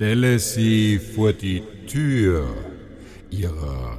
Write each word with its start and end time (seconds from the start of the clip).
stelle 0.00 0.38
sie 0.38 0.98
vor 0.98 1.34
die 1.34 1.62
Tür 1.86 2.48
ihrer 3.28 3.98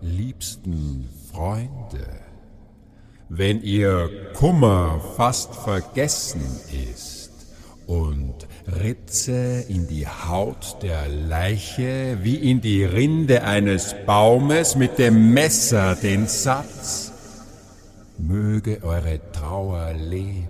liebsten 0.00 1.06
Freunde. 1.30 2.06
Wenn 3.28 3.60
ihr 3.60 4.08
Kummer 4.32 4.98
fast 5.18 5.54
vergessen 5.54 6.40
ist 6.90 7.32
und 7.86 8.32
ritze 8.80 9.66
in 9.68 9.86
die 9.88 10.06
Haut 10.06 10.78
der 10.80 11.06
Leiche 11.06 12.16
wie 12.22 12.36
in 12.36 12.62
die 12.62 12.84
Rinde 12.84 13.44
eines 13.44 13.94
Baumes 14.06 14.74
mit 14.74 14.96
dem 14.98 15.34
Messer 15.34 15.96
den 15.96 16.28
Satz, 16.28 17.12
möge 18.16 18.82
eure 18.82 19.20
Trauer 19.32 19.92
leben, 19.92 20.48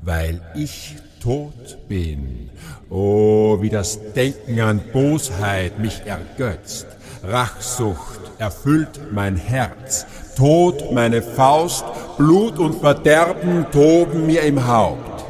weil 0.00 0.40
ich 0.54 0.94
tot 1.22 1.78
bin. 1.88 2.50
Oh, 2.90 3.58
wie 3.60 3.70
das 3.70 4.12
Denken 4.12 4.60
an 4.60 4.80
Bosheit 4.92 5.78
mich 5.78 6.02
ergötzt. 6.04 6.86
Rachsucht 7.22 8.20
erfüllt 8.38 9.00
mein 9.12 9.36
Herz. 9.36 10.06
Tod 10.36 10.92
meine 10.92 11.22
Faust, 11.22 11.84
Blut 12.16 12.58
und 12.58 12.74
Verderben 12.74 13.66
toben 13.70 14.26
mir 14.26 14.42
im 14.42 14.66
Haupt. 14.66 15.24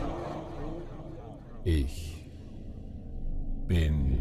Ich 1.65 2.31
bin 3.69 4.19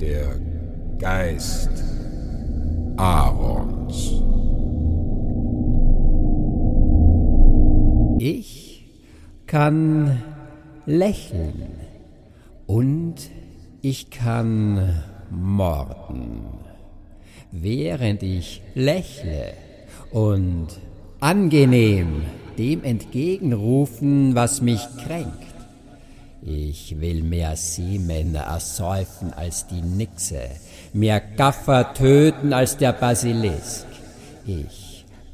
der 0.00 0.36
Geist 0.98 1.70
Aarons. 2.96 4.22
Ich 8.18 8.66
kann 9.56 10.22
lächeln 10.84 11.70
und 12.66 13.14
ich 13.80 14.10
kann 14.10 15.02
morden, 15.30 16.42
während 17.52 18.22
ich 18.22 18.60
lächle 18.74 19.54
und 20.10 20.66
angenehm 21.20 22.26
dem 22.58 22.84
entgegenrufen, 22.84 24.34
was 24.34 24.60
mich 24.60 24.82
kränkt. 25.02 25.54
Ich 26.42 27.00
will 27.00 27.22
mehr 27.22 27.56
Seemänner 27.56 28.40
ersäufen 28.40 29.32
als 29.32 29.66
die 29.68 29.80
Nixe, 29.80 30.50
mehr 30.92 31.18
Gaffer 31.18 31.94
töten 31.94 32.52
als 32.52 32.76
der 32.76 32.92
Basilisk. 32.92 33.86
Ich 34.44 34.85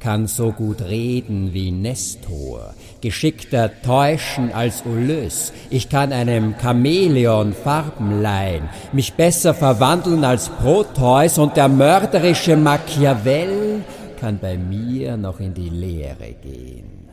kann 0.03 0.27
so 0.27 0.51
gut 0.51 0.81
reden 0.81 1.53
wie 1.53 1.71
Nestor, 1.71 2.73
geschickter 2.99 3.71
täuschen 3.81 4.51
als 4.51 4.83
Ulys. 4.85 5.53
Ich 5.69 5.87
kann 5.87 6.11
einem 6.11 6.55
Chamäleon 6.61 7.53
Farben 7.53 8.21
leihen, 8.21 8.67
mich 8.91 9.13
besser 9.13 9.53
verwandeln 9.53 10.25
als 10.25 10.49
Proteus 10.49 11.37
und 11.37 11.55
der 11.55 11.69
mörderische 11.69 12.57
Machiavell 12.57 13.81
kann 14.19 14.39
bei 14.39 14.57
mir 14.57 15.15
noch 15.15 15.39
in 15.39 15.53
die 15.53 15.69
Lehre 15.69 16.35
gehen. 16.41 17.07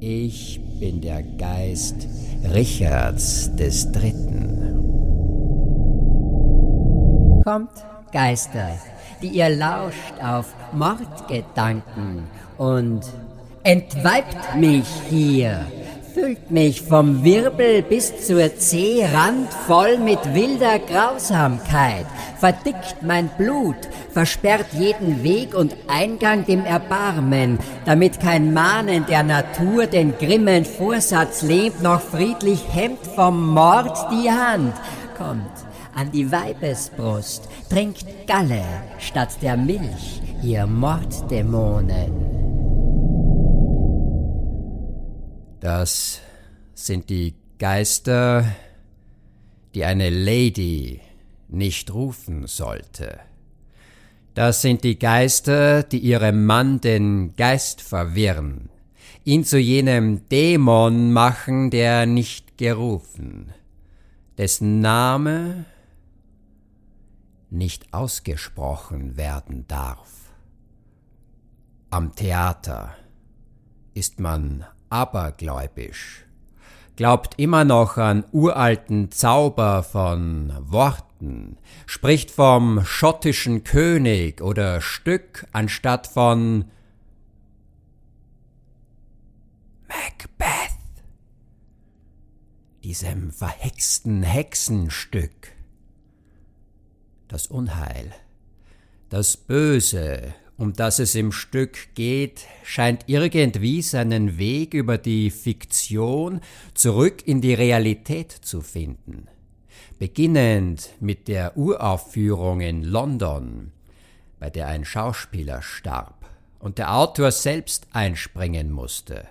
Ich 0.00 0.60
bin 0.80 1.00
der 1.00 1.22
Geist 1.22 2.08
Richards 2.52 3.54
des 3.54 3.92
Dritten. 3.92 4.80
Kommt, 7.44 7.70
Geister, 8.12 8.78
die 9.22 9.28
ihr 9.28 9.48
lauscht 9.48 10.14
auf 10.22 10.46
Mordgedanken 10.72 12.24
und 12.58 13.02
entweibt 13.62 14.56
mich 14.56 14.86
hier, 15.08 15.66
füllt 16.14 16.50
mich 16.50 16.82
vom 16.82 17.22
Wirbel 17.22 17.82
bis 17.82 18.26
zur 18.26 18.56
Zeh 18.56 19.06
randvoll 19.06 19.98
mit 19.98 20.34
wilder 20.34 20.78
Grausamkeit, 20.78 22.06
verdickt 22.38 23.02
mein 23.02 23.28
Blut, 23.38 23.76
versperrt 24.12 24.66
jeden 24.72 25.22
Weg 25.22 25.54
und 25.54 25.76
Eingang 25.86 26.44
dem 26.46 26.64
Erbarmen, 26.64 27.58
damit 27.84 28.18
kein 28.18 28.52
Mahnen 28.52 29.06
der 29.06 29.22
Natur 29.22 29.86
den 29.86 30.18
grimmen 30.18 30.64
Vorsatz 30.64 31.42
lebt, 31.42 31.82
noch 31.82 32.00
friedlich 32.00 32.60
hemmt 32.72 33.06
vom 33.14 33.54
Mord 33.54 33.96
die 34.10 34.30
Hand. 34.30 34.74
Kommt, 35.16 35.69
an 35.94 36.10
die 36.12 36.30
Weibesbrust, 36.30 37.48
trinkt 37.68 38.04
Galle 38.26 38.64
statt 38.98 39.38
der 39.42 39.56
Milch, 39.56 40.20
ihr 40.42 40.66
Morddämonen. 40.66 42.12
Das 45.60 46.20
sind 46.74 47.10
die 47.10 47.34
Geister, 47.58 48.46
die 49.74 49.84
eine 49.84 50.10
Lady 50.10 51.00
nicht 51.48 51.92
rufen 51.92 52.46
sollte. 52.46 53.18
Das 54.34 54.62
sind 54.62 54.84
die 54.84 54.98
Geister, 54.98 55.82
die 55.82 55.98
ihrem 55.98 56.46
Mann 56.46 56.80
den 56.80 57.34
Geist 57.36 57.82
verwirren, 57.82 58.70
ihn 59.24 59.44
zu 59.44 59.58
jenem 59.58 60.28
Dämon 60.28 61.12
machen, 61.12 61.70
der 61.70 62.06
nicht 62.06 62.56
gerufen, 62.56 63.52
dessen 64.38 64.80
Name 64.80 65.66
nicht 67.50 67.92
ausgesprochen 67.92 69.16
werden 69.16 69.66
darf. 69.66 70.32
Am 71.90 72.14
Theater 72.14 72.96
ist 73.94 74.20
man 74.20 74.64
abergläubisch, 74.88 76.24
glaubt 76.96 77.38
immer 77.38 77.64
noch 77.64 77.96
an 77.96 78.24
uralten 78.30 79.10
Zauber 79.10 79.82
von 79.82 80.52
Worten, 80.60 81.58
spricht 81.86 82.30
vom 82.30 82.84
schottischen 82.84 83.64
König 83.64 84.40
oder 84.40 84.80
Stück 84.80 85.46
anstatt 85.52 86.06
von 86.06 86.66
Macbeth, 89.88 90.78
diesem 92.84 93.32
verhexten 93.32 94.22
Hexenstück 94.22 95.59
das 97.30 97.46
Unheil, 97.46 98.12
das 99.08 99.36
Böse, 99.36 100.34
um 100.56 100.72
das 100.72 100.98
es 100.98 101.14
im 101.14 101.32
Stück 101.32 101.94
geht, 101.94 102.46
scheint 102.64 103.04
irgendwie 103.06 103.82
seinen 103.82 104.36
Weg 104.36 104.74
über 104.74 104.98
die 104.98 105.30
Fiktion 105.30 106.40
zurück 106.74 107.26
in 107.26 107.40
die 107.40 107.54
Realität 107.54 108.32
zu 108.32 108.60
finden. 108.60 109.28
Beginnend 109.98 110.90
mit 111.00 111.28
der 111.28 111.56
Uraufführung 111.56 112.60
in 112.60 112.82
London, 112.82 113.72
bei 114.38 114.50
der 114.50 114.66
ein 114.66 114.84
Schauspieler 114.84 115.62
starb 115.62 116.28
und 116.58 116.78
der 116.78 116.94
Autor 116.94 117.30
selbst 117.30 117.86
einspringen 117.92 118.70
musste. 118.70 119.28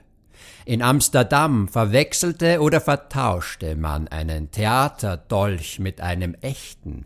In 0.66 0.81
Amsterdam 0.81 1.68
verwechselte 1.68 2.62
oder 2.62 2.80
vertauschte 2.80 3.75
man 3.75 4.07
einen 4.07 4.52
Theaterdolch 4.52 5.80
mit 5.80 6.02
einem 6.02 6.34
echten, 6.36 7.06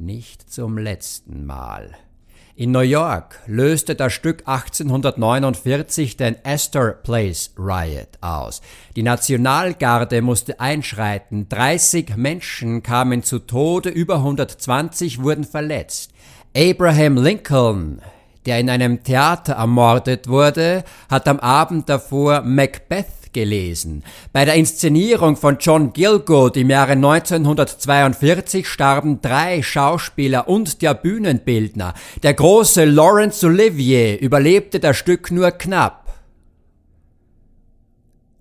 nicht 0.00 0.50
zum 0.50 0.78
letzten 0.78 1.44
Mal. 1.44 1.94
In 2.56 2.72
New 2.72 2.80
York 2.80 3.38
löste 3.46 3.94
das 3.94 4.12
Stück 4.12 4.42
1849 4.46 6.16
den 6.16 6.36
Astor 6.44 6.92
Place 6.92 7.52
Riot 7.58 8.08
aus. 8.20 8.60
Die 8.96 9.02
Nationalgarde 9.02 10.20
musste 10.20 10.58
einschreiten, 10.58 11.48
30 11.48 12.16
Menschen 12.16 12.82
kamen 12.82 13.22
zu 13.22 13.38
Tode, 13.40 13.90
über 13.90 14.16
120 14.16 15.22
wurden 15.22 15.44
verletzt. 15.44 16.12
Abraham 16.56 17.16
Lincoln, 17.16 18.02
der 18.46 18.58
in 18.58 18.68
einem 18.68 19.02
Theater 19.04 19.54
ermordet 19.54 20.28
wurde, 20.28 20.84
hat 21.08 21.28
am 21.28 21.40
Abend 21.40 21.88
davor 21.88 22.42
Macbeth 22.42 23.06
gelesen. 23.32 24.02
Bei 24.32 24.44
der 24.44 24.54
Inszenierung 24.54 25.36
von 25.36 25.58
John 25.58 25.92
Gilgood 25.92 26.56
im 26.56 26.70
Jahre 26.70 26.92
1942 26.92 28.68
starben 28.68 29.20
drei 29.20 29.62
Schauspieler 29.62 30.48
und 30.48 30.82
der 30.82 30.94
Bühnenbildner. 30.94 31.94
Der 32.22 32.34
große 32.34 32.84
Laurence 32.84 33.44
Olivier 33.44 34.20
überlebte 34.20 34.80
das 34.80 34.96
Stück 34.96 35.30
nur 35.30 35.50
knapp. 35.50 36.00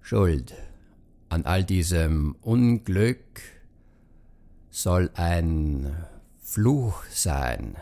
Schuld 0.01 0.53
an 1.29 1.45
all 1.45 1.63
diesem 1.63 2.35
Unglück 2.41 3.41
soll 4.71 5.11
ein 5.13 5.95
Fluch 6.41 7.03
sein, 7.11 7.75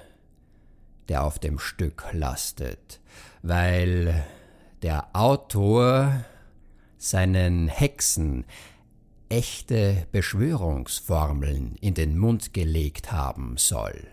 der 1.08 1.24
auf 1.24 1.40
dem 1.40 1.58
Stück 1.58 2.04
lastet, 2.12 3.00
weil 3.44 4.26
der 4.82 5.08
Autor 5.14 6.26
seinen 6.98 7.68
Hexen 7.68 8.46
echte 9.30 10.08
Beschwörungsformeln 10.12 11.76
in 11.82 11.94
den 11.94 12.18
Mund 12.18 12.54
gelegt 12.54 13.12
haben 13.12 13.56
soll, 13.58 14.08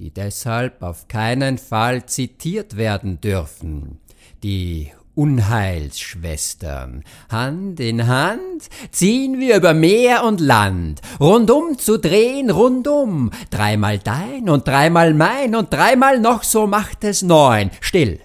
die 0.00 0.10
deshalb 0.10 0.82
auf 0.82 1.08
keinen 1.08 1.58
Fall 1.58 2.06
zitiert 2.06 2.76
werden 2.76 3.20
dürfen, 3.20 3.98
die 4.42 4.92
Unheilsschwestern. 5.14 7.02
Hand 7.28 7.80
in 7.80 8.06
Hand 8.06 8.68
ziehen 8.92 9.40
wir 9.40 9.56
über 9.56 9.74
Meer 9.74 10.22
und 10.22 10.40
Land, 10.40 11.00
rundum 11.18 11.76
zu 11.76 11.98
drehen, 11.98 12.50
rundum. 12.50 13.32
Dreimal 13.50 13.98
dein 13.98 14.48
und 14.48 14.68
dreimal 14.68 15.14
mein 15.14 15.56
und 15.56 15.72
dreimal 15.72 16.20
noch 16.20 16.44
so 16.44 16.68
macht 16.68 17.02
es 17.02 17.22
neun. 17.22 17.72
Still. 17.80 18.20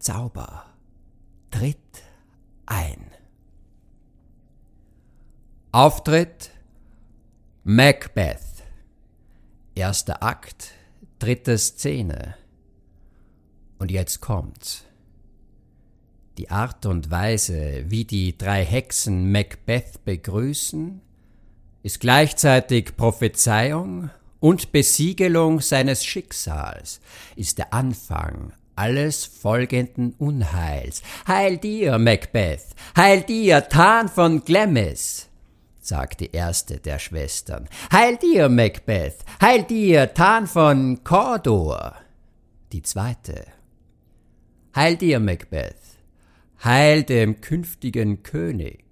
Zauber 0.00 0.64
tritt 1.58 2.02
ein. 2.66 3.10
Auftritt 5.72 6.50
Macbeth. 7.64 8.62
Erster 9.74 10.22
Akt, 10.22 10.72
dritte 11.18 11.56
Szene. 11.56 12.34
Und 13.78 13.90
jetzt 13.90 14.20
kommt's. 14.20 14.84
Die 16.36 16.50
Art 16.50 16.84
und 16.84 17.10
Weise, 17.10 17.84
wie 17.86 18.04
die 18.04 18.36
drei 18.36 18.62
Hexen 18.62 19.32
Macbeth 19.32 20.04
begrüßen, 20.04 21.00
ist 21.82 22.00
gleichzeitig 22.00 22.98
Prophezeiung 22.98 24.10
und 24.40 24.72
Besiegelung 24.72 25.62
seines 25.62 26.04
Schicksals, 26.04 27.00
ist 27.34 27.56
der 27.56 27.72
Anfang 27.72 28.52
alles 28.76 29.24
folgenden 29.24 30.14
Unheils. 30.18 31.02
Heil 31.26 31.58
dir, 31.58 31.98
Macbeth, 31.98 32.66
heil 32.96 33.22
dir, 33.22 33.68
Tan 33.68 34.08
von 34.08 34.44
Glemmis, 34.44 35.28
sagt 35.80 36.20
die 36.20 36.30
erste 36.32 36.78
der 36.78 36.98
Schwestern. 36.98 37.68
Heil 37.90 38.16
dir, 38.16 38.48
Macbeth, 38.48 39.24
heil 39.40 39.64
dir, 39.64 40.14
Tan 40.14 40.46
von 40.46 41.02
Cordor, 41.02 41.96
die 42.72 42.82
zweite. 42.82 43.46
Heil 44.74 44.96
dir, 44.96 45.20
Macbeth, 45.20 45.80
Heil 46.62 47.02
dem 47.02 47.40
künftigen 47.40 48.22
König, 48.22 48.84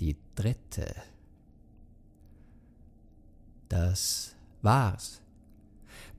die 0.00 0.16
dritte. 0.34 0.94
Das 3.68 4.34
war's. 4.62 5.20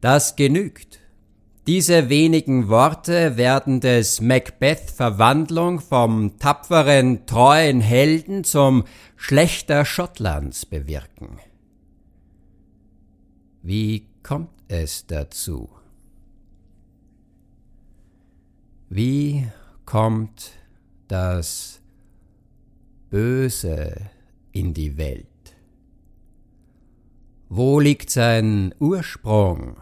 Das 0.01 0.35
genügt. 0.35 0.99
Diese 1.69 2.10
wenigen 2.10 2.68
Worte 2.68 3.38
werden 3.38 3.80
des 3.80 4.21
Macbeth 4.21 4.89
Verwandlung 4.89 5.80
vom 5.80 6.39
tapferen, 6.39 7.27
treuen 7.27 7.80
Helden 7.80 8.44
zum 8.44 8.86
Schlechter 9.16 9.86
Schottlands 9.86 10.66
bewirken. 10.66 11.38
Wie 13.62 14.07
kommt 14.24 14.50
es 14.68 15.06
dazu? 15.06 15.69
Wie 18.89 19.48
kommt 19.86 20.54
das 21.07 21.81
Böse 23.12 24.10
in 24.51 24.74
die 24.74 24.98
Welt? 24.98 25.27
Wo 27.48 27.80
liegt 27.80 28.10
sein 28.10 28.74
Ursprung? 28.80 29.77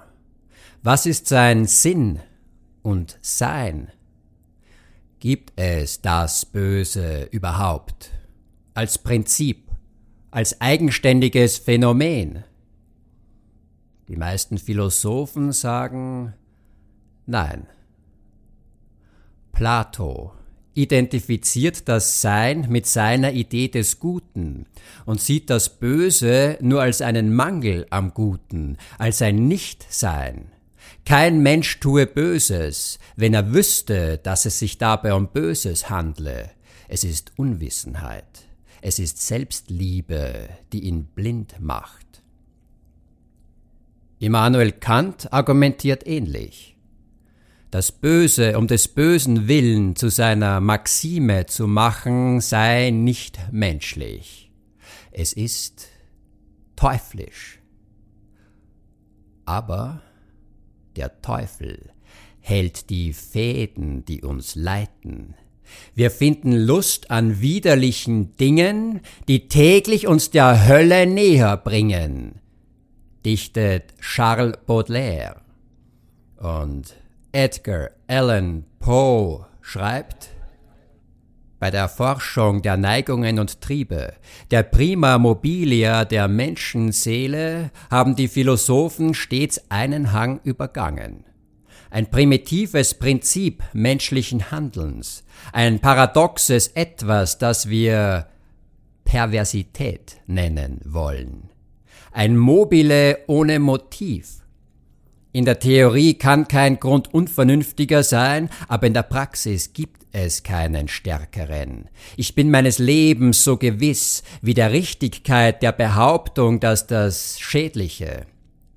Was 0.88 1.06
ist 1.06 1.28
sein 1.28 1.66
Sinn 1.66 2.22
und 2.82 3.20
Sein? 3.22 3.92
Gibt 5.20 5.52
es 5.60 6.02
das 6.02 6.46
Böse 6.46 7.28
überhaupt 7.30 8.12
als 8.74 8.98
Prinzip, 8.98 9.70
als 10.32 10.62
eigenständiges 10.62 11.58
Phänomen? 11.58 12.46
Die 14.08 14.16
meisten 14.16 14.58
Philosophen 14.58 15.52
sagen 15.52 16.34
Nein. 17.26 17.68
Plato 19.52 20.32
identifiziert 20.74 21.90
das 21.90 22.22
Sein 22.22 22.68
mit 22.70 22.86
seiner 22.86 23.34
Idee 23.34 23.68
des 23.68 24.00
Guten 24.00 24.68
und 25.06 25.20
sieht 25.20 25.50
das 25.50 25.68
Böse 25.80 26.58
nur 26.62 26.82
als 26.82 27.02
einen 27.02 27.36
Mangel 27.36 27.88
am 27.90 28.14
Guten, 28.14 28.78
als 28.98 29.22
ein 29.22 29.50
Nichtsein. 29.50 30.54
Kein 31.06 31.42
Mensch 31.42 31.80
tue 31.80 32.06
Böses, 32.06 33.00
wenn 33.16 33.34
er 33.34 33.54
wüsste, 33.54 34.18
dass 34.18 34.46
es 34.46 34.60
sich 34.60 34.78
dabei 34.78 35.14
um 35.14 35.28
Böses 35.28 35.90
handle. 35.90 36.52
Es 36.88 37.04
ist 37.04 37.32
Unwissenheit. 37.38 38.46
Es 38.82 39.00
ist 39.00 39.26
Selbstliebe, 39.26 40.50
die 40.72 40.82
ihn 40.82 41.06
blind 41.06 41.56
macht. 41.60 42.06
Immanuel 44.20 44.72
Kant 44.72 45.32
argumentiert 45.32 46.08
ähnlich 46.08 46.78
das 47.72 47.92
Böse 47.92 48.58
um 48.58 48.68
des 48.68 48.88
Bösen 48.88 49.48
willen 49.48 49.96
zu 49.96 50.10
seiner 50.10 50.62
Maxime 50.62 51.48
zu 51.48 51.68
machen, 51.68 52.40
sei 52.40 52.92
nicht 52.92 53.40
menschlich. 53.52 54.52
Es 55.12 55.34
ist 55.34 55.88
teuflisch. 56.76 57.60
Aber 59.46 60.02
der 60.98 61.22
Teufel 61.22 61.92
hält 62.40 62.90
die 62.90 63.14
Fäden, 63.14 64.04
die 64.06 64.22
uns 64.22 64.56
leiten. 64.56 65.36
Wir 65.96 66.12
finden 66.12 66.54
Lust 66.54 67.12
an 67.12 67.42
widerlichen 67.42 68.36
Dingen, 68.38 69.02
die 69.28 69.48
täglich 69.48 70.08
uns 70.08 70.32
der 70.32 70.68
Hölle 70.68 71.06
näher 71.06 71.58
bringen, 71.58 72.40
dichtet 73.26 73.98
Charles 74.00 74.58
Baudelaire. 74.66 75.42
Und 76.38 76.96
Edgar 77.32 77.90
Allan 78.08 78.64
Poe 78.80 79.46
schreibt, 79.62 80.30
bei 81.60 81.72
der 81.72 81.90
Forschung 81.90 82.62
der 82.62 82.78
Neigungen 82.78 83.40
und 83.40 83.62
Triebe, 83.62 84.14
der 84.52 84.64
Prima 84.64 85.18
Mobilia 85.18 86.06
der 86.06 86.28
Menschenseele 86.28 87.72
haben 87.90 88.16
die 88.16 88.28
Philosophen 88.28 89.14
stets 89.14 89.62
einen 89.70 90.14
Hang 90.14 90.40
übergangen. 90.44 91.24
Ein 91.90 92.12
primitives 92.12 92.94
Prinzip 92.96 93.64
menschlichen 93.74 94.52
Handelns, 94.52 95.24
ein 95.54 95.80
paradoxes 95.80 96.68
Etwas, 96.70 97.38
das 97.38 97.70
wir 97.70 98.28
Perversität 99.06 100.18
nennen 100.28 100.82
wollen. 100.84 101.50
Ein 102.12 102.36
Mobile 102.36 103.20
ohne 103.28 103.60
Motiv, 103.60 104.38
in 105.38 105.46
der 105.46 105.60
Theorie 105.60 106.16
kann 106.16 106.48
kein 106.48 106.80
Grund 106.80 107.14
unvernünftiger 107.14 108.02
sein, 108.02 108.50
aber 108.68 108.88
in 108.88 108.96
der 108.96 109.04
Praxis 109.04 109.72
gibt 109.72 109.97
es 110.12 110.44
keinen 110.44 110.88
stärkeren. 110.88 111.90
Ich 112.16 112.36
bin 112.36 112.52
meines 112.52 112.80
Lebens 112.80 113.44
so 113.44 113.58
gewiss 113.58 114.24
wie 114.42 114.54
der 114.54 114.72
Richtigkeit 114.72 115.62
der 115.62 115.72
Behauptung, 115.72 116.60
dass 116.60 116.88
das 116.88 117.40
Schädliche, 117.40 118.26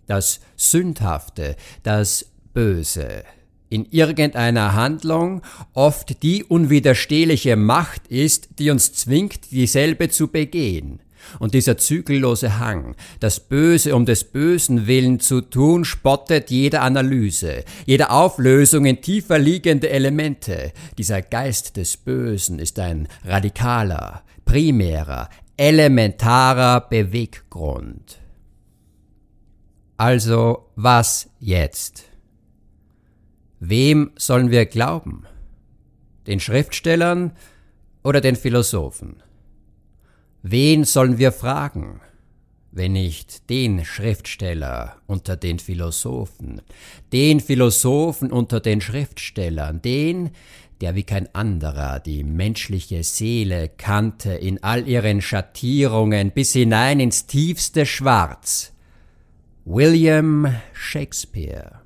das 0.06 0.40
Sündhafte, 0.56 1.56
das 1.82 2.26
Böse 2.52 3.24
in 3.70 3.86
irgendeiner 3.90 4.74
Handlung 4.74 5.42
oft 5.72 6.22
die 6.22 6.44
unwiderstehliche 6.44 7.56
Macht 7.56 8.08
ist, 8.08 8.48
die 8.58 8.70
uns 8.70 8.92
zwingt, 8.92 9.52
dieselbe 9.52 10.08
zu 10.10 10.28
begehen. 10.28 11.00
Und 11.38 11.54
dieser 11.54 11.76
zügellose 11.76 12.58
Hang, 12.58 12.96
das 13.20 13.40
Böse 13.40 13.94
um 13.94 14.06
des 14.06 14.24
Bösen 14.24 14.86
willen 14.86 15.20
zu 15.20 15.40
tun, 15.40 15.84
spottet 15.84 16.50
jeder 16.50 16.82
Analyse, 16.82 17.64
jeder 17.86 18.10
Auflösung 18.10 18.84
in 18.84 19.00
tiefer 19.00 19.38
liegende 19.38 19.90
Elemente. 19.90 20.72
Dieser 20.98 21.22
Geist 21.22 21.76
des 21.76 21.96
Bösen 21.96 22.58
ist 22.58 22.78
ein 22.78 23.08
radikaler, 23.24 24.22
primärer, 24.44 25.28
elementarer 25.56 26.80
Beweggrund. 26.80 28.18
Also 29.96 30.70
was 30.76 31.28
jetzt? 31.38 32.04
Wem 33.58 34.12
sollen 34.16 34.50
wir 34.50 34.64
glauben? 34.64 35.26
Den 36.26 36.40
Schriftstellern 36.40 37.32
oder 38.02 38.22
den 38.22 38.36
Philosophen? 38.36 39.22
Wen 40.42 40.84
sollen 40.84 41.18
wir 41.18 41.32
fragen, 41.32 42.00
wenn 42.72 42.92
nicht 42.92 43.50
den 43.50 43.84
Schriftsteller 43.84 44.96
unter 45.06 45.36
den 45.36 45.58
Philosophen, 45.58 46.62
den 47.12 47.40
Philosophen 47.40 48.32
unter 48.32 48.60
den 48.60 48.80
Schriftstellern, 48.80 49.82
den, 49.82 50.30
der 50.80 50.94
wie 50.94 51.02
kein 51.02 51.34
anderer 51.34 52.00
die 52.00 52.24
menschliche 52.24 53.02
Seele 53.02 53.68
kannte 53.68 54.32
in 54.32 54.62
all 54.62 54.88
ihren 54.88 55.20
Schattierungen 55.20 56.30
bis 56.30 56.54
hinein 56.54 57.00
ins 57.00 57.26
tiefste 57.26 57.84
Schwarz, 57.84 58.72
William 59.66 60.54
Shakespeare. 60.72 61.80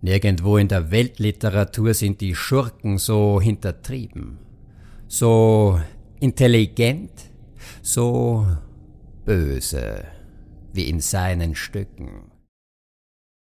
Nirgendwo 0.00 0.56
in 0.56 0.68
der 0.68 0.90
Weltliteratur 0.90 1.92
sind 1.92 2.22
die 2.22 2.34
Schurken 2.34 2.96
so 2.96 3.42
hintertrieben, 3.42 4.38
so 5.06 5.78
intelligent, 6.20 7.10
so 7.82 8.46
böse 9.24 10.04
wie 10.72 10.88
in 10.88 11.00
seinen 11.00 11.54
Stücken. 11.54 12.29